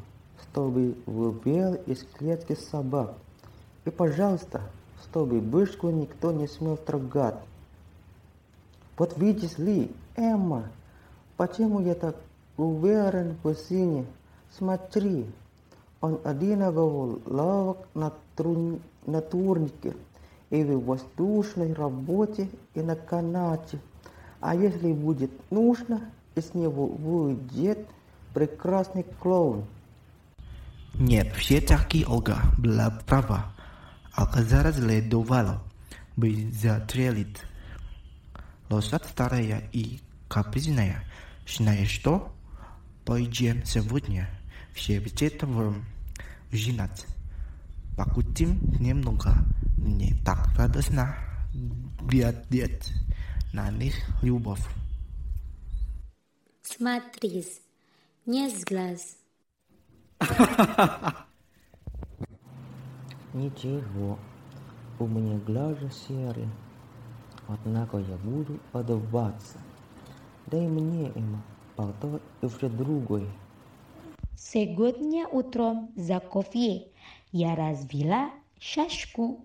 чтобы 0.57 0.95
выбил 1.05 1.75
из 1.85 2.03
клетки 2.03 2.55
собак. 2.55 3.13
И, 3.85 3.91
пожалуйста, 3.91 4.63
чтобы 5.03 5.43
бышку 5.43 5.91
никто 5.91 6.33
не 6.33 6.49
смел 6.49 6.79
трогать. 6.79 7.35
Вот 8.97 9.19
видишь 9.19 9.59
ли, 9.59 9.93
Эмма, 10.17 10.71
почему 11.37 11.81
я 11.81 11.95
так 11.95 12.17
уверен 12.57 13.37
в 13.43 13.53
сыне? 13.53 14.07
Смотри, 14.57 15.27
он 16.01 16.21
одинаково 16.25 17.19
ловок 17.27 17.87
на, 17.93 18.15
тру... 18.35 18.81
на 19.05 19.21
турнике 19.21 19.95
и 20.49 20.65
в 20.65 20.87
воздушной 20.87 21.75
работе 21.75 22.49
и 22.73 22.81
на 22.81 22.97
канате. 22.97 23.79
А 24.41 24.57
если 24.57 24.95
будет 24.95 25.33
нужно, 25.51 26.01
из 26.35 26.55
него 26.55 26.87
выйдет 26.87 27.87
прекрасный 28.33 29.05
клоун. 29.21 29.67
Нет, 30.99 31.35
все-таки 31.37 32.07
Ольга 32.07 32.41
была 32.57 32.91
права. 32.91 33.53
Алказара 34.13 34.73
следовало 34.73 35.63
бы 36.17 36.51
застрелить. 36.53 37.37
Лошадь 38.71 39.05
старая 39.05 39.69
и 39.73 40.01
капризная. 40.29 41.05
Знаешь 41.47 41.91
что? 41.91 42.35
Пойдем 43.05 43.63
сегодня 43.67 44.29
все 44.73 44.99
вчетвером 45.01 45.85
ужинать. 46.51 47.05
Покутим 47.95 48.59
немного. 48.81 49.35
Мне 49.77 50.17
так 50.25 50.49
радостно 50.57 51.15
глядеть 52.01 52.91
на 53.53 53.71
них 53.71 53.95
любовь. 54.23 54.67
Смотри, 56.63 57.45
не 58.25 58.49
с 58.51 58.65
глаз. 58.65 59.26
Ничего, 63.35 64.19
у 64.99 65.07
меня 65.07 65.39
глаза 65.39 65.91
серые, 65.91 66.49
однако 67.47 67.99
я 67.99 68.17
буду 68.17 68.59
отдаваться. 68.73 69.59
Дай 70.47 70.67
мне, 70.67 71.13
Эмма, 71.15 71.43
потом 71.77 72.21
и 72.41 72.47
все 72.49 72.69
другое. 72.69 73.29
Сегодня 74.37 75.29
утром 75.29 75.91
за 75.97 76.21
кофе 76.21 76.89
я 77.33 77.55
разбила 77.55 78.31
чашку. 78.59 79.45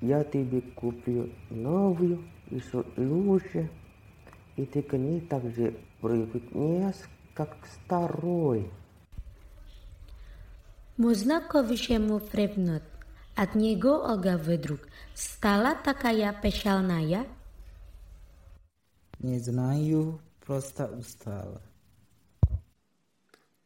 Я 0.00 0.22
тебе 0.22 0.60
куплю 0.60 1.30
новую, 1.50 2.24
еще 2.50 2.84
лучше, 2.96 3.70
и 4.56 4.64
ты 4.64 4.82
к 4.82 4.96
ней 4.96 5.20
также 5.22 5.74
привыкнешь, 6.00 7.08
как 7.34 7.58
к 7.58 7.66
старой. 7.66 8.70
Можно 10.96 11.40
кое-чему 11.40 12.20
припнуть. 12.20 12.84
От 13.34 13.56
него 13.56 14.04
Ольга 14.04 14.38
вдруг 14.38 14.78
стала 15.12 15.74
такая 15.74 16.32
печальная. 16.40 17.26
Не 19.18 19.40
знаю, 19.40 20.20
просто 20.46 20.86
устала. 20.86 21.60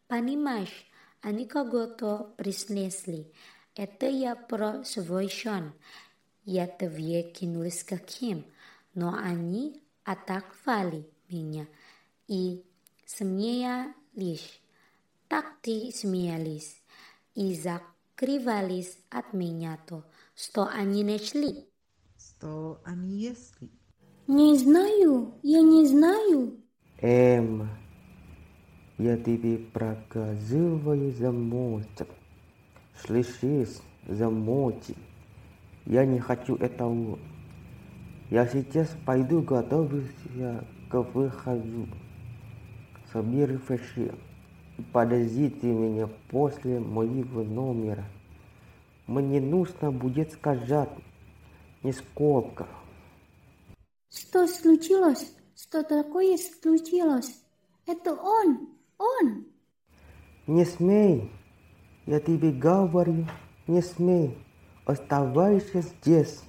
Понимаешь, 0.06 0.86
они 1.20 1.44
кого-то 1.44 2.32
принесли. 2.38 3.30
Это 3.74 4.06
я 4.06 4.34
про 4.34 4.82
свой 4.84 5.28
сон. 5.28 5.74
Я 6.46 6.66
тебе 6.66 7.24
кинулась 7.24 7.84
каким, 7.84 8.46
но 8.94 9.12
они 9.14 9.82
атаковали 10.02 11.06
меня 11.28 11.66
и 12.26 12.64
смеялись. 13.04 14.62
Так 15.28 15.44
ты 15.60 15.92
смеялись 15.94 16.80
и 17.38 17.54
закрывались 17.54 18.98
от 19.10 19.32
меня 19.32 19.78
то, 19.86 20.02
что 20.34 20.66
они 20.66 21.04
нашли. 21.04 21.68
Что 22.18 22.80
они 22.84 23.16
если? 23.16 23.70
Не 24.26 24.58
знаю, 24.58 25.34
я 25.44 25.60
не 25.60 25.86
знаю. 25.86 26.56
Эмма, 27.00 27.68
я 28.98 29.16
тебе 29.16 29.56
проказываю 29.56 31.12
замочек. 31.12 32.08
Слышишь, 33.00 33.76
замочек. 34.08 34.96
Я 35.86 36.04
не 36.04 36.18
хочу 36.18 36.56
этого. 36.56 37.20
Я 38.30 38.48
сейчас 38.48 38.88
пойду 39.06 39.42
готовиться 39.42 40.66
к 40.90 41.02
выходу. 41.14 41.86
собери 43.12 43.56
фаши. 43.58 44.12
Подождите 44.92 45.66
меня 45.66 46.08
после 46.30 46.78
моего 46.78 47.42
номера. 47.42 48.04
Мне 49.08 49.40
нужно 49.40 49.90
будет 49.90 50.32
сказать 50.32 50.90
несколько. 51.82 52.68
Что 54.10 54.46
случилось? 54.46 55.32
Что 55.56 55.82
такое 55.82 56.36
случилось? 56.36 57.42
Это 57.86 58.14
он! 58.14 58.68
Он! 58.98 59.46
Не 60.46 60.64
смей! 60.64 61.30
Я 62.06 62.20
тебе 62.20 62.52
говорю, 62.52 63.26
не 63.66 63.82
смей! 63.82 64.38
Оставайся 64.84 65.80
здесь! 65.80 66.42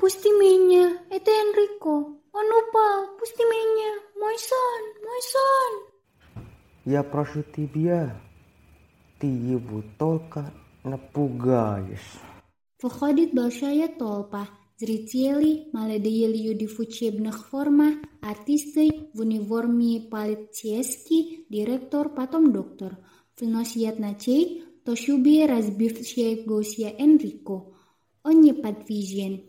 Пусти 0.00 0.28
меня! 0.30 0.98
Это 1.10 1.30
Энрико! 1.30 1.88
Он 2.32 2.68
упал! 2.68 3.16
Пусти 3.18 3.44
меня! 3.44 4.02
Мой 4.16 4.36
сон! 4.38 5.04
Мой 5.04 5.22
сон! 5.22 5.89
Я 6.90 7.04
прошу 7.04 7.44
тебя, 7.44 8.20
ты 9.20 9.28
его 9.28 9.84
только 9.96 10.52
напугаешь. 10.82 12.18
Выходит 12.82 13.32
большая 13.32 13.86
толпа. 13.86 14.48
Зрители 14.76 15.68
молодые 15.72 16.26
люди 16.26 16.66
в 16.66 16.80
учебных 16.80 17.48
формах, 17.48 17.94
артисты 18.20 19.08
в 19.14 19.20
униформе 19.20 20.00
полицейский, 20.00 21.46
директор, 21.48 22.08
потом 22.08 22.52
доктор. 22.52 22.98
Вносят 23.38 24.00
ночей, 24.00 24.64
Тошуби 24.84 25.46
разбившая 25.46 26.42
гостя 26.44 26.92
Энрико. 26.98 27.72
Он 28.24 28.40
неподвижен. 28.40 29.44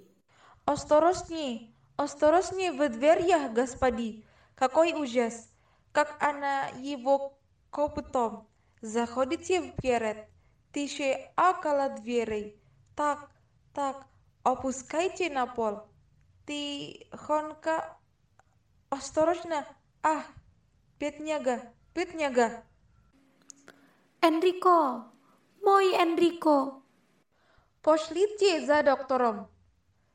Осторожнее, 0.66 1.74
осторожнее 1.98 2.72
в 2.72 2.88
дверях, 2.88 3.52
господи. 3.56 4.26
Какой 4.54 4.94
ужас. 4.94 5.51
Как 5.92 6.22
она 6.22 6.68
его 6.80 7.38
копытом. 7.70 8.48
Заходите 8.82 9.72
вперед. 9.72 10.28
Тише 10.74 11.32
около 11.36 11.90
дверей. 11.90 12.60
Так, 12.96 13.30
так, 13.74 14.06
опускайте 14.44 15.30
на 15.30 15.46
пол. 15.46 15.82
Тихонько, 16.48 17.98
осторожно. 18.90 19.68
А, 20.02 20.24
бедняга, 21.00 21.62
бедняга. 21.94 22.64
Энрико! 24.22 25.12
Мой 25.62 25.94
Энрико! 25.94 26.82
Пошлите 27.82 28.66
за 28.66 28.84
доктором. 28.84 29.48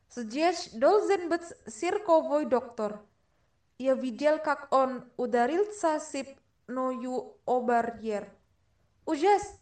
Здесь 0.09 0.69
должен 0.73 1.29
быть 1.29 1.43
цирковой 1.67 2.45
доктор. 2.45 3.01
Я 3.79 3.93
видел, 3.93 4.39
как 4.39 4.73
он 4.73 5.03
ударился 5.17 5.99
сыпною 5.99 7.37
о 7.45 7.61
барьер. 7.61 8.27
Ужас! 9.05 9.59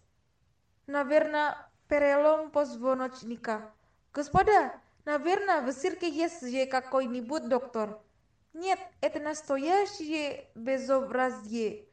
Наверное, 0.87 1.69
перелом 1.89 2.49
позвоночника. 2.49 3.73
Господа, 4.13 4.79
наверное, 5.03 5.61
в 5.61 5.73
цирке 5.73 6.09
есть 6.09 6.49
же 6.49 6.65
какой-нибудь 6.65 7.49
доктор. 7.49 7.99
Нет, 8.53 8.79
это 9.01 9.19
настоящее 9.19 10.45
безобразие. 10.55 11.85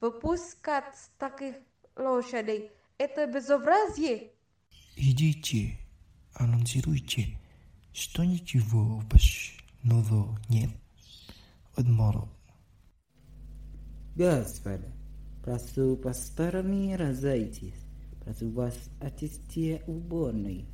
Выпускать 0.00 0.94
таких 1.16 1.56
лошадей. 1.96 2.72
Это 2.98 3.26
безобразие. 3.26 4.32
Идите, 4.96 5.78
анонсируйте, 6.34 7.38
что 7.94 8.22
ничего 8.22 9.02
нового 9.82 10.38
нет. 10.50 10.70
Адмирал. 11.80 12.28
Господа, 14.14 14.86
прошу 15.42 15.96
посторонние 15.96 16.96
разойтись. 16.96 17.86
Прошу 18.22 18.50
вас 18.50 18.76
отвести 19.00 19.80
уборную. 19.86 20.66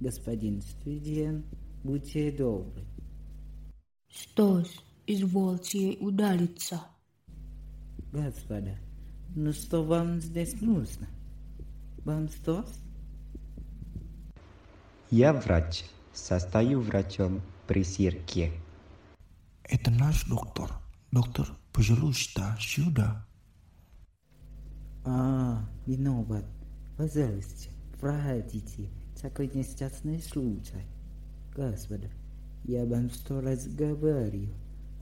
Господин 0.00 0.60
студент, 0.62 1.46
будьте 1.84 2.32
добры. 2.32 2.84
Что 4.08 4.64
ж, 4.64 4.68
извольте 5.06 5.96
удалиться. 6.00 6.80
Господа, 8.12 8.76
ну 9.36 9.52
что 9.52 9.84
вам 9.84 10.20
здесь 10.20 10.60
нужно? 10.60 11.06
Вам 12.04 12.28
что? 12.28 12.64
Я 15.10 15.32
врач. 15.32 15.84
Состою 16.12 16.80
врачом 16.80 17.42
при 17.68 17.84
цирке. 17.84 18.50
Это 19.70 19.90
наш 19.90 20.24
доктор. 20.24 20.70
Доктор, 21.10 21.46
пожалуйста, 21.74 22.56
сюда. 22.58 23.26
А, 25.04 25.62
виноват. 25.86 26.46
Пожалуйста, 26.96 27.68
проходите. 28.00 28.88
Такой 29.20 29.48
несчастный 29.48 30.22
случай. 30.22 30.86
Господа, 31.54 32.08
я 32.64 32.86
вам 32.86 33.10
сто 33.10 33.42
раз 33.42 33.66
говорю. 33.66 34.48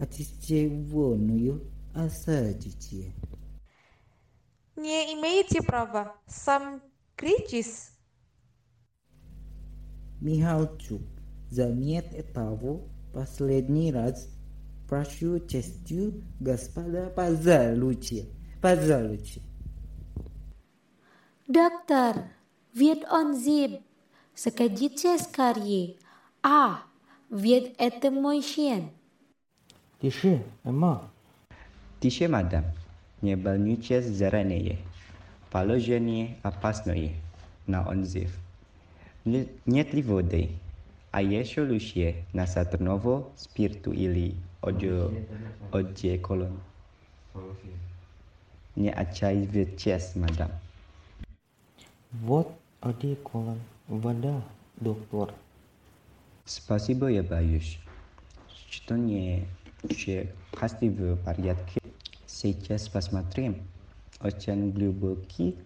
Отвести 0.01 0.67
вонную, 0.67 1.63
осадите. 1.95 3.15
Не 4.75 5.15
имеете 5.15 5.63
права. 5.63 6.17
Сам 6.27 6.83
кричись. 7.15 7.93
Михалчук, 10.21 11.03
заметьте 11.51 12.25
того, 12.25 12.89
последний 13.13 13.93
раз 13.93 14.36
прошу 14.89 15.41
честью, 15.41 16.23
господа, 16.41 17.13
пожалуйте, 17.15 18.27
пожалуйте. 18.63 19.41
Доктор, 21.49 22.25
ведь 22.75 23.05
он 23.11 23.37
зиб. 23.37 23.81
Скажите 24.35 25.19
скорее. 25.19 25.97
А, 26.43 26.81
ведь 27.31 27.75
это 27.79 28.11
мой 28.11 28.43
член. 28.43 28.91
Тише, 30.01 30.45
Эмма. 30.63 31.11
Тише, 32.01 32.29
мадам. 32.29 32.65
Не 33.23 33.35
волнуйтесь 33.37 34.05
заранее. 34.07 34.79
Положение 35.51 36.37
опасное. 36.43 37.15
На 37.67 37.89
онзив. 37.89 38.37
Нет 39.25 39.95
ли 39.95 40.03
воды? 40.03 40.51
А 41.11 41.23
еще 41.23 41.63
лучше 41.63 42.27
на 42.33 42.47
сатурново 42.47 43.29
спирту 43.37 43.93
или 43.93 44.35
оджо 44.61 45.13
одже 45.73 46.19
колон. 46.19 46.61
Не 48.75 48.91
отчаивайтесь, 48.91 50.15
мадам. 50.17 50.51
Вот 52.13 52.53
один 52.81 53.17
колон 53.17 53.61
вода, 53.89 54.43
доктор. 54.77 55.33
Спасибо, 56.45 57.09
я 57.09 57.23
боюсь, 57.23 57.79
что 58.71 58.97
не 58.97 59.47
все 59.91 60.33
пасти 60.53 60.89
в 60.89 61.17
порядке. 61.25 61.81
Сейчас 62.27 62.89
посмотрим. 62.89 63.63
Очень 64.21 64.73
глубокий 64.73 65.57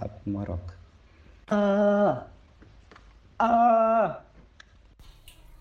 обморок. 0.00 0.76
А, 1.48 2.26
а, 3.38 4.22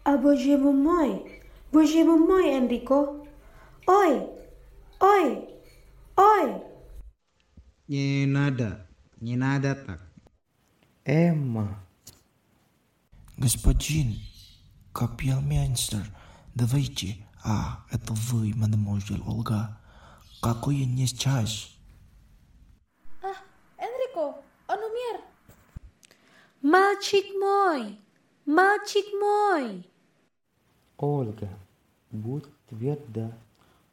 А 0.04 0.17
боже 0.17 0.58
мой, 0.58 1.41
боже 1.72 2.04
мой, 2.04 2.50
Энрико. 2.50 3.26
Ой, 3.88 4.30
ой, 5.00 5.50
ой. 6.16 6.62
Не 7.88 8.26
надо, 8.26 8.88
не 9.22 9.38
надо 9.38 9.76
так. 9.76 10.02
Эмма. 11.06 11.84
Господин 13.38 14.16
Капельмейстер, 14.94 16.06
давайте. 16.56 17.18
А, 17.46 17.86
это 17.92 18.14
вы, 18.14 18.54
мадемуазель 18.56 19.22
Ольга. 19.26 19.80
Какое 20.42 20.86
несчастье. 20.86 21.72
Ah, 23.22 23.36
Enrico, 23.78 24.36
он 24.68 24.80
умер. 24.80 25.22
Мальчик 26.62 27.26
мой, 27.40 28.00
мальчик 28.46 29.06
мой. 29.22 29.90
Ольга, 30.98 31.50
будь 32.12 32.46
тверда. 32.68 33.32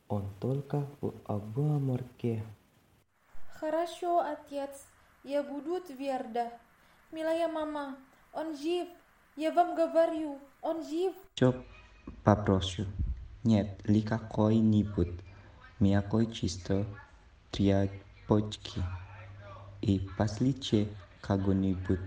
Он 0.09 0.25
только 0.41 0.87
в 1.01 1.13
обморке. 1.27 2.45
Хорошо, 3.61 4.21
отец. 4.21 4.87
Я 5.23 5.43
буду 5.43 5.81
тверда. 5.81 6.53
Милая 7.13 7.49
мама, 7.49 7.97
он 8.33 8.57
жив. 8.57 8.89
Я 9.37 9.53
вам 9.53 9.75
говорю, 9.75 10.39
он 10.63 10.83
жив. 10.83 11.15
Чё 11.35 11.65
попрошу? 12.23 12.85
Нет 13.43 13.87
ли 13.89 14.01
какой-нибудь 14.01 15.13
мягкой 15.81 16.33
чисто 16.33 16.87
тряпочки? 17.51 18.83
И 19.83 20.01
послите 20.17 20.89
кого-нибудь 21.21 22.01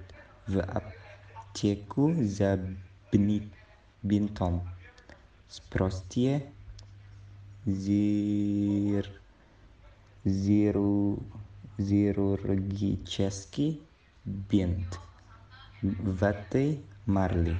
в 0.47 0.59
аптеку 0.59 2.13
за 2.15 2.59
бни- 3.11 3.51
бинтом. 4.01 4.61
Спросите 5.49 6.45
зир 7.65 9.09
зиру... 10.25 11.19
хирургический 11.77 13.81
бинт 14.25 14.99
в 15.81 16.23
этой 16.23 16.81
марле. 17.05 17.57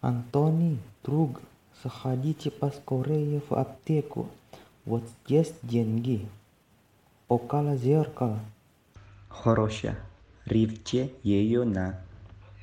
Антоний, 0.00 0.78
друг, 1.02 1.40
заходите 1.82 2.50
поскорее 2.50 3.40
в 3.48 3.52
аптеку. 3.52 4.28
Вот 4.84 5.04
здесь 5.24 5.52
деньги. 5.62 6.28
Около 7.28 7.76
зеркала. 7.76 8.40
Хорошо. 9.28 9.94
Рифте 10.44 11.12
ее 11.22 11.64
на 11.64 12.00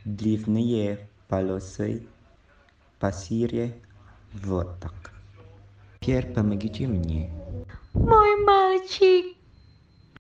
длинные 0.06 1.08
полосы 1.28 2.06
по 3.00 3.12
сире 3.14 3.74
вот 4.34 4.80
так. 4.80 5.14
Теперь 6.02 6.28
помогите 6.34 6.88
мне. 6.88 7.32
Мой 7.94 8.44
мальчик. 8.46 9.38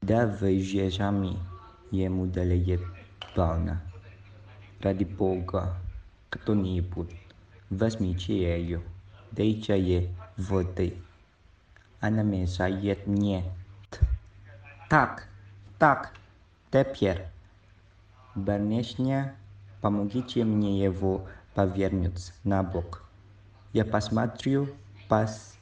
Давай 0.02 0.62
же 0.62 0.90
сами 0.90 1.38
ему 1.92 2.26
дали 2.26 2.80
полно. 3.36 3.82
Ради 4.82 5.04
бога, 5.04 5.76
кто-нибудь, 6.30 7.12
возьмите 7.70 8.34
ее, 8.34 8.82
дайте 9.32 9.78
ей 9.78 10.10
воды. 10.38 10.96
Она 12.00 12.24
мешает 12.24 13.06
мне. 13.08 13.44
Так, 14.90 15.28
так, 15.78 16.14
теперь. 16.72 17.26
Барышня, 18.36 19.36
помогите 19.82 20.46
мне 20.46 20.82
его 20.82 21.28
повернуть 21.60 22.32
на 22.46 22.64
бок. 22.64 23.04
Я 23.74 23.84
посмотрю 23.84 24.70
пас 25.10 25.58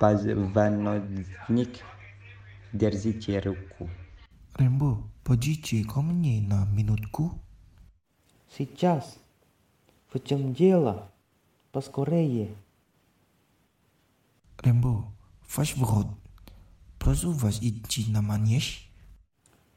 позвоночник. 0.00 1.84
Держите 2.72 3.40
руку. 3.40 3.90
Рэмбо, 4.54 5.02
подите 5.24 5.84
ко 5.84 6.00
мне 6.00 6.40
на 6.40 6.64
минутку. 6.66 7.32
Сейчас. 8.56 9.18
В 10.12 10.18
чем 10.20 10.54
дело? 10.54 11.10
Поскорее. 11.72 12.54
Рэмбо, 14.58 15.04
ваш 15.56 15.76
в 15.76 15.82
рот. 15.82 16.06
Прошу 16.98 17.32
вас 17.32 17.58
идти 17.60 18.10
на 18.10 18.22
манеж. 18.22 18.90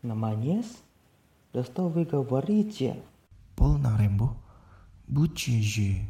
На 0.02 0.16
манеж? 0.16 0.66
Да 1.52 1.64
что 1.64 1.90
вы 1.90 2.06
говорите? 2.06 3.02
Полно, 3.58 3.98
Рэмбо. 3.98 4.41
Будьте 5.12 5.62
же 5.62 6.06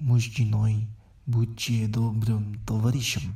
мужчиной, 0.00 0.88
будьте 1.24 1.86
добрым 1.86 2.58
товарищем. 2.66 3.32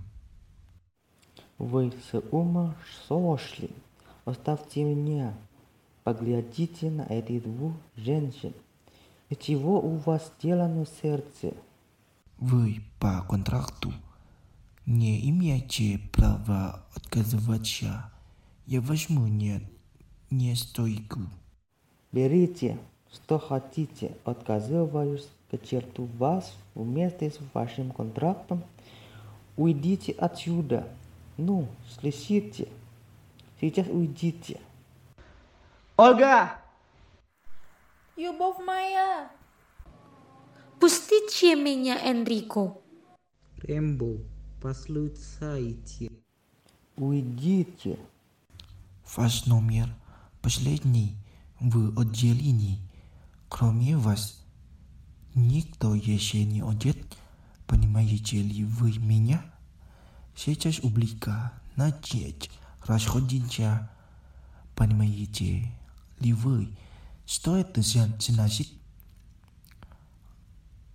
Вы 1.56 1.92
с 1.92 2.18
ума 2.32 2.74
сошли. 3.06 3.70
Оставьте 4.24 4.82
меня. 4.82 5.34
Поглядите 6.02 6.90
на 6.90 7.02
этих 7.02 7.44
двух 7.44 7.74
женщин. 7.94 8.52
И 9.30 9.36
чего 9.36 9.80
у 9.80 9.98
вас 9.98 10.32
дело 10.42 10.66
на 10.66 10.84
сердце? 10.84 11.54
Вы 12.38 12.82
по 12.98 13.22
контракту 13.28 13.92
не 14.84 15.30
имеете 15.30 16.00
права 16.12 16.84
отказываться. 16.96 18.10
Я 18.66 18.80
возьму 18.80 19.28
не, 19.28 19.62
не 20.28 20.56
стойку. 20.56 21.20
Берите, 22.10 22.80
что 23.14 23.38
хотите. 23.38 24.16
Отказываюсь 24.24 25.28
к 25.50 25.58
черту 25.64 26.08
вас 26.18 26.52
вместе 26.74 27.30
с 27.30 27.38
вашим 27.52 27.90
контрактом. 27.92 28.62
Уйдите 29.56 30.12
отсюда. 30.12 30.88
Ну, 31.36 31.68
слышите? 31.98 32.68
Сейчас 33.60 33.86
уйдите. 33.86 34.60
Ольга! 35.96 36.58
Любовь 38.16 38.58
моя! 38.64 39.30
Пустите 40.80 41.54
меня, 41.54 41.98
Энрико. 42.04 42.76
Рэмбо, 43.58 44.18
послушайте. 44.60 46.10
Уйдите. 46.96 47.98
Ваш 49.16 49.46
номер 49.46 49.88
последний 50.42 51.16
в 51.60 51.98
отделении. 52.00 52.83
Кроме 53.56 53.96
вас, 53.96 54.44
никто 55.36 55.94
еще 55.94 56.44
не 56.44 56.60
одет. 56.60 56.96
Понимаете 57.68 58.42
ли 58.42 58.64
вы 58.64 58.98
меня? 58.98 59.44
Сейчас 60.34 60.80
ублика 60.80 61.52
начать 61.76 62.50
расходиться. 62.84 63.88
Понимаете 64.74 65.70
ли 66.18 66.32
вы, 66.32 66.76
что 67.26 67.56
это 67.56 67.80
значит? 67.80 68.66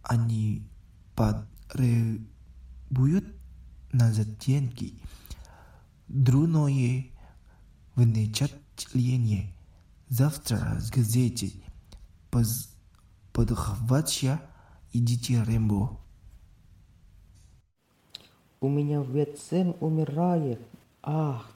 Они 0.03 0.67
потребуют 1.15 2.17
назад 3.93 4.37
деньги. 4.37 5.01
Другое 6.09 7.05
впечатление. 7.95 9.55
Завтра 10.09 10.77
с 10.81 10.91
газеты 10.91 11.53
поз- 12.29 12.73
подхватя 13.33 14.41
идите 14.93 15.41
Рэмбо. 15.43 15.97
У 18.61 18.67
меня 18.67 19.05
сын 19.49 19.75
умирает. 19.79 20.59
Ах, 21.01 21.49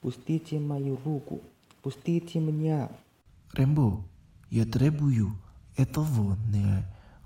пустите 0.00 0.58
мою 0.58 0.98
руку. 1.04 1.42
Пустите 1.82 2.40
меня. 2.40 2.90
Рэмбо, 3.52 4.04
я 4.50 4.64
требую 4.64 5.36
этого 5.76 6.36
не 6.48 6.84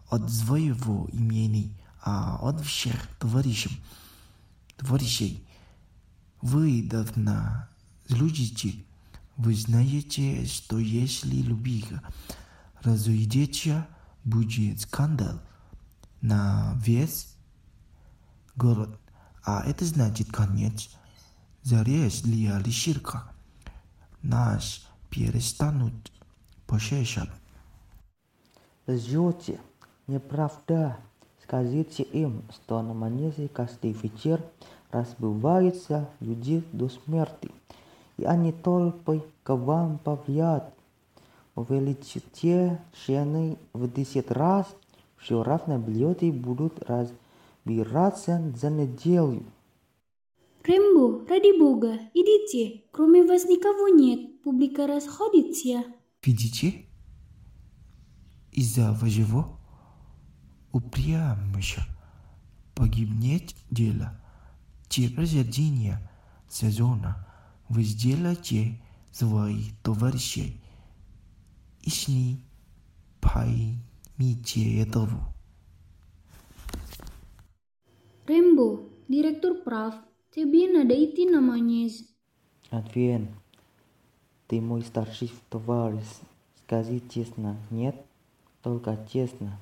от 0.09 0.31
своего 0.31 1.07
имени, 1.13 1.73
а 2.03 2.39
от 2.43 2.61
всех 2.63 3.07
товарищей. 3.19 3.81
Товарищей, 4.77 5.45
вы 6.43 6.83
давно 6.83 7.69
служите. 8.09 8.85
Вы 9.37 9.55
знаете, 9.55 10.45
что 10.47 10.79
если 10.79 11.37
любить 11.37 11.87
разуйдется, 12.83 13.87
будет 14.25 14.81
скандал 14.81 15.41
на 16.21 16.75
весь 16.85 17.35
город. 18.57 18.99
А 19.45 19.65
это 19.67 19.85
значит 19.85 20.31
конец. 20.31 20.91
Зарез 21.63 22.23
для 22.23 22.59
лиширка. 22.59 23.25
Нас 24.23 24.87
перестанут 25.09 26.13
пощащать. 26.67 27.31
Лжете. 28.87 29.61
Неправда. 30.07 30.99
Скажите 31.43 32.03
им, 32.03 32.43
что 32.53 32.81
на 32.83 32.95
манеже 32.95 33.49
каждый 33.49 33.93
вечер 33.93 34.43
разбиваются 34.93 36.09
люди 36.21 36.65
до 36.73 36.89
смерти. 36.89 37.51
И 38.17 38.25
они 38.25 38.53
толпой 38.53 39.25
к 39.43 39.55
вам 39.55 39.99
повлияют. 39.99 40.65
Увеличите 41.55 42.81
цены 42.95 43.59
в 43.73 43.93
десять 43.93 44.31
раз, 44.31 44.67
все 45.19 45.43
равно 45.43 45.79
билеты 45.79 46.33
будут 46.33 46.83
разбираться 46.83 48.53
за 48.57 48.71
неделю. 48.71 49.45
Рэмбо, 50.65 51.27
ради 51.29 51.59
бога, 51.59 51.99
идите. 52.15 52.83
Кроме 52.93 53.25
вас 53.25 53.45
никого 53.45 53.89
нет. 53.89 54.43
Публика 54.43 54.87
расходится. 54.87 55.85
Видите? 56.23 56.87
Из-за 58.53 58.93
вашего 58.93 59.59
упрямища 60.73 61.83
погибнет 62.75 63.55
дело. 63.71 64.19
Теперь 64.89 65.27
середине 65.27 65.99
сезона 66.49 67.27
вы 67.69 67.83
сделаете 67.83 68.81
свои 69.13 69.71
товарищи. 69.83 70.61
Ишни 71.83 72.39
поймите 73.21 74.83
этого. 74.83 75.35
Рэмбо, 78.27 78.83
директор 79.09 79.55
прав. 79.65 79.95
Тебе 80.35 80.71
надо 80.71 80.95
идти 80.95 81.29
на 81.29 81.41
манеж. 81.41 81.93
Адвен, 82.71 83.29
ты 84.47 84.61
мой 84.61 84.83
старший 84.83 85.33
товарищ. 85.49 86.05
Скажи 86.63 87.01
честно, 87.13 87.57
нет? 87.71 87.97
Только 88.63 88.97
честно. 89.13 89.59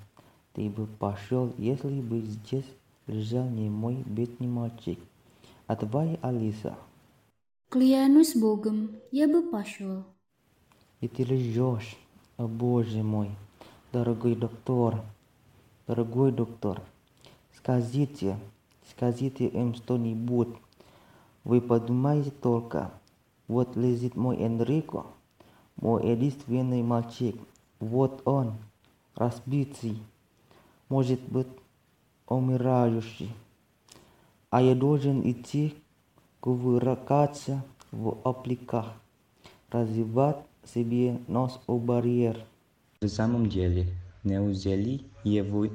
Ты 0.53 0.69
бы 0.69 0.87
пошел, 0.87 1.55
если 1.57 2.01
бы 2.01 2.21
здесь 2.21 2.67
лежал 3.07 3.49
не 3.49 3.71
мой 3.71 4.03
бедный 4.05 4.49
мальчик, 4.49 4.99
а 5.67 5.77
твоя 5.77 6.19
Алиса. 6.21 6.77
Клянусь 7.71 8.35
богом, 8.35 8.91
я 9.13 9.29
бы 9.29 9.51
пошел. 9.51 10.05
И 11.01 11.09
ты 11.09 11.23
лжешь. 11.23 11.97
О 12.39 12.47
боже 12.47 13.03
мой, 13.03 13.31
дорогой 13.93 14.37
доктор, 14.37 15.03
дорогой 15.89 16.31
доктор, 16.31 16.81
скажите, 17.57 18.39
скажите 18.89 19.49
им 19.49 19.75
что-нибудь. 19.75 20.47
Вы 21.43 21.61
подумаете 21.61 22.31
только, 22.31 22.93
вот 23.49 23.75
лезет 23.75 24.15
мой 24.15 24.37
Энрико, 24.37 25.05
мой 25.75 26.13
единственный 26.13 26.81
мальчик, 26.81 27.35
вот 27.81 28.23
он, 28.25 28.55
разбитый, 29.17 29.99
может 30.89 31.21
быть, 31.23 31.49
умирающий. 32.29 33.35
А 34.51 34.63
я 34.63 34.77
должен 34.77 35.29
идти 35.29 35.75
кувыркаться 36.39 37.65
в 37.91 38.17
апликах, 38.23 38.93
развивать 39.73 40.48
себе 40.69 41.21
нос 41.29 41.61
у 41.67 41.79
барьер. 41.79 42.45
В 43.01 43.09
самом 43.09 43.49
деле, 43.49 43.95
неужели 44.25 45.03
его 45.25 45.69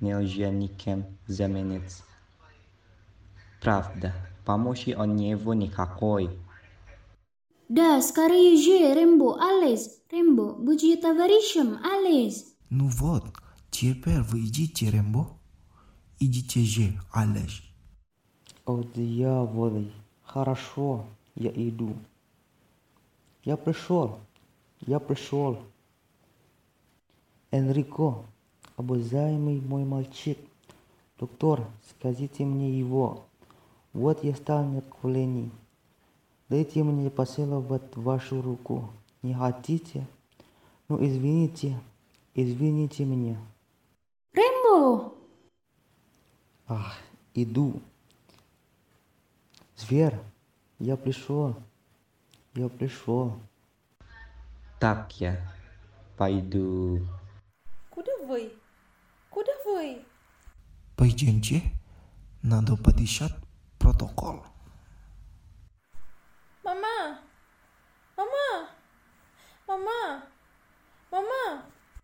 нельзя 0.00 0.50
никем 0.50 1.04
заменить? 1.26 2.02
Правда, 3.60 4.14
помощи 4.44 4.90
от 4.90 5.08
него 5.08 5.54
никакой. 5.54 6.30
Да, 7.68 8.00
скорее 8.00 8.56
же, 8.56 8.94
Рембо, 8.94 9.38
Алес. 9.40 10.00
Рембо, 10.10 10.54
будьте 10.54 10.96
товарищем, 10.96 11.78
Алес. 11.84 12.46
Ну 12.70 12.88
вот, 12.88 13.24
теперь 13.70 14.22
вы 14.22 14.46
идите, 14.46 14.90
Рембо. 14.90 15.28
Идите 16.20 16.60
же, 16.60 16.94
Алеш. 17.12 17.64
О, 18.64 18.82
дьяволы, 18.82 19.92
хорошо, 20.24 21.06
я 21.34 21.50
иду. 21.50 21.96
Я 23.44 23.56
пришел, 23.56 24.18
я 24.86 25.00
пришел. 25.00 25.58
Энрико, 27.50 28.24
обожаемый 28.76 29.60
мой 29.60 29.84
мальчик, 29.84 30.38
доктор, 31.18 31.66
скажите 31.90 32.44
мне 32.44 32.78
его. 32.78 33.24
Вот 33.92 34.22
я 34.22 34.34
стал 34.34 34.64
на 34.64 34.82
колени. 34.82 35.50
Дайте 36.48 36.82
мне 36.82 37.10
поцеловать 37.10 37.96
вашу 37.96 38.40
руку. 38.40 38.90
Не 39.22 39.34
хотите? 39.34 40.06
Ну, 40.88 41.04
извините, 41.04 41.78
извините 42.34 43.04
меня. 43.04 43.36
Рембо! 44.32 45.12
Ах, 46.66 46.96
иду. 47.34 47.80
Зверь, 49.76 50.14
я 50.78 50.96
пришел. 50.96 51.54
Я 52.54 52.68
пришел. 52.68 53.34
Так 54.78 55.20
я 55.20 55.36
пойду. 56.16 57.00
Куда 57.90 58.12
вы? 58.28 58.52
Куда 59.28 59.50
вы? 59.64 60.04
Пойдемте. 60.96 61.62
Надо 62.42 62.76
подышать 62.76 63.34
протокол. 63.80 64.44
Мама! 66.62 67.18
Мама! 68.16 68.68
Мама! 69.66 70.22
Мама! 71.10 71.64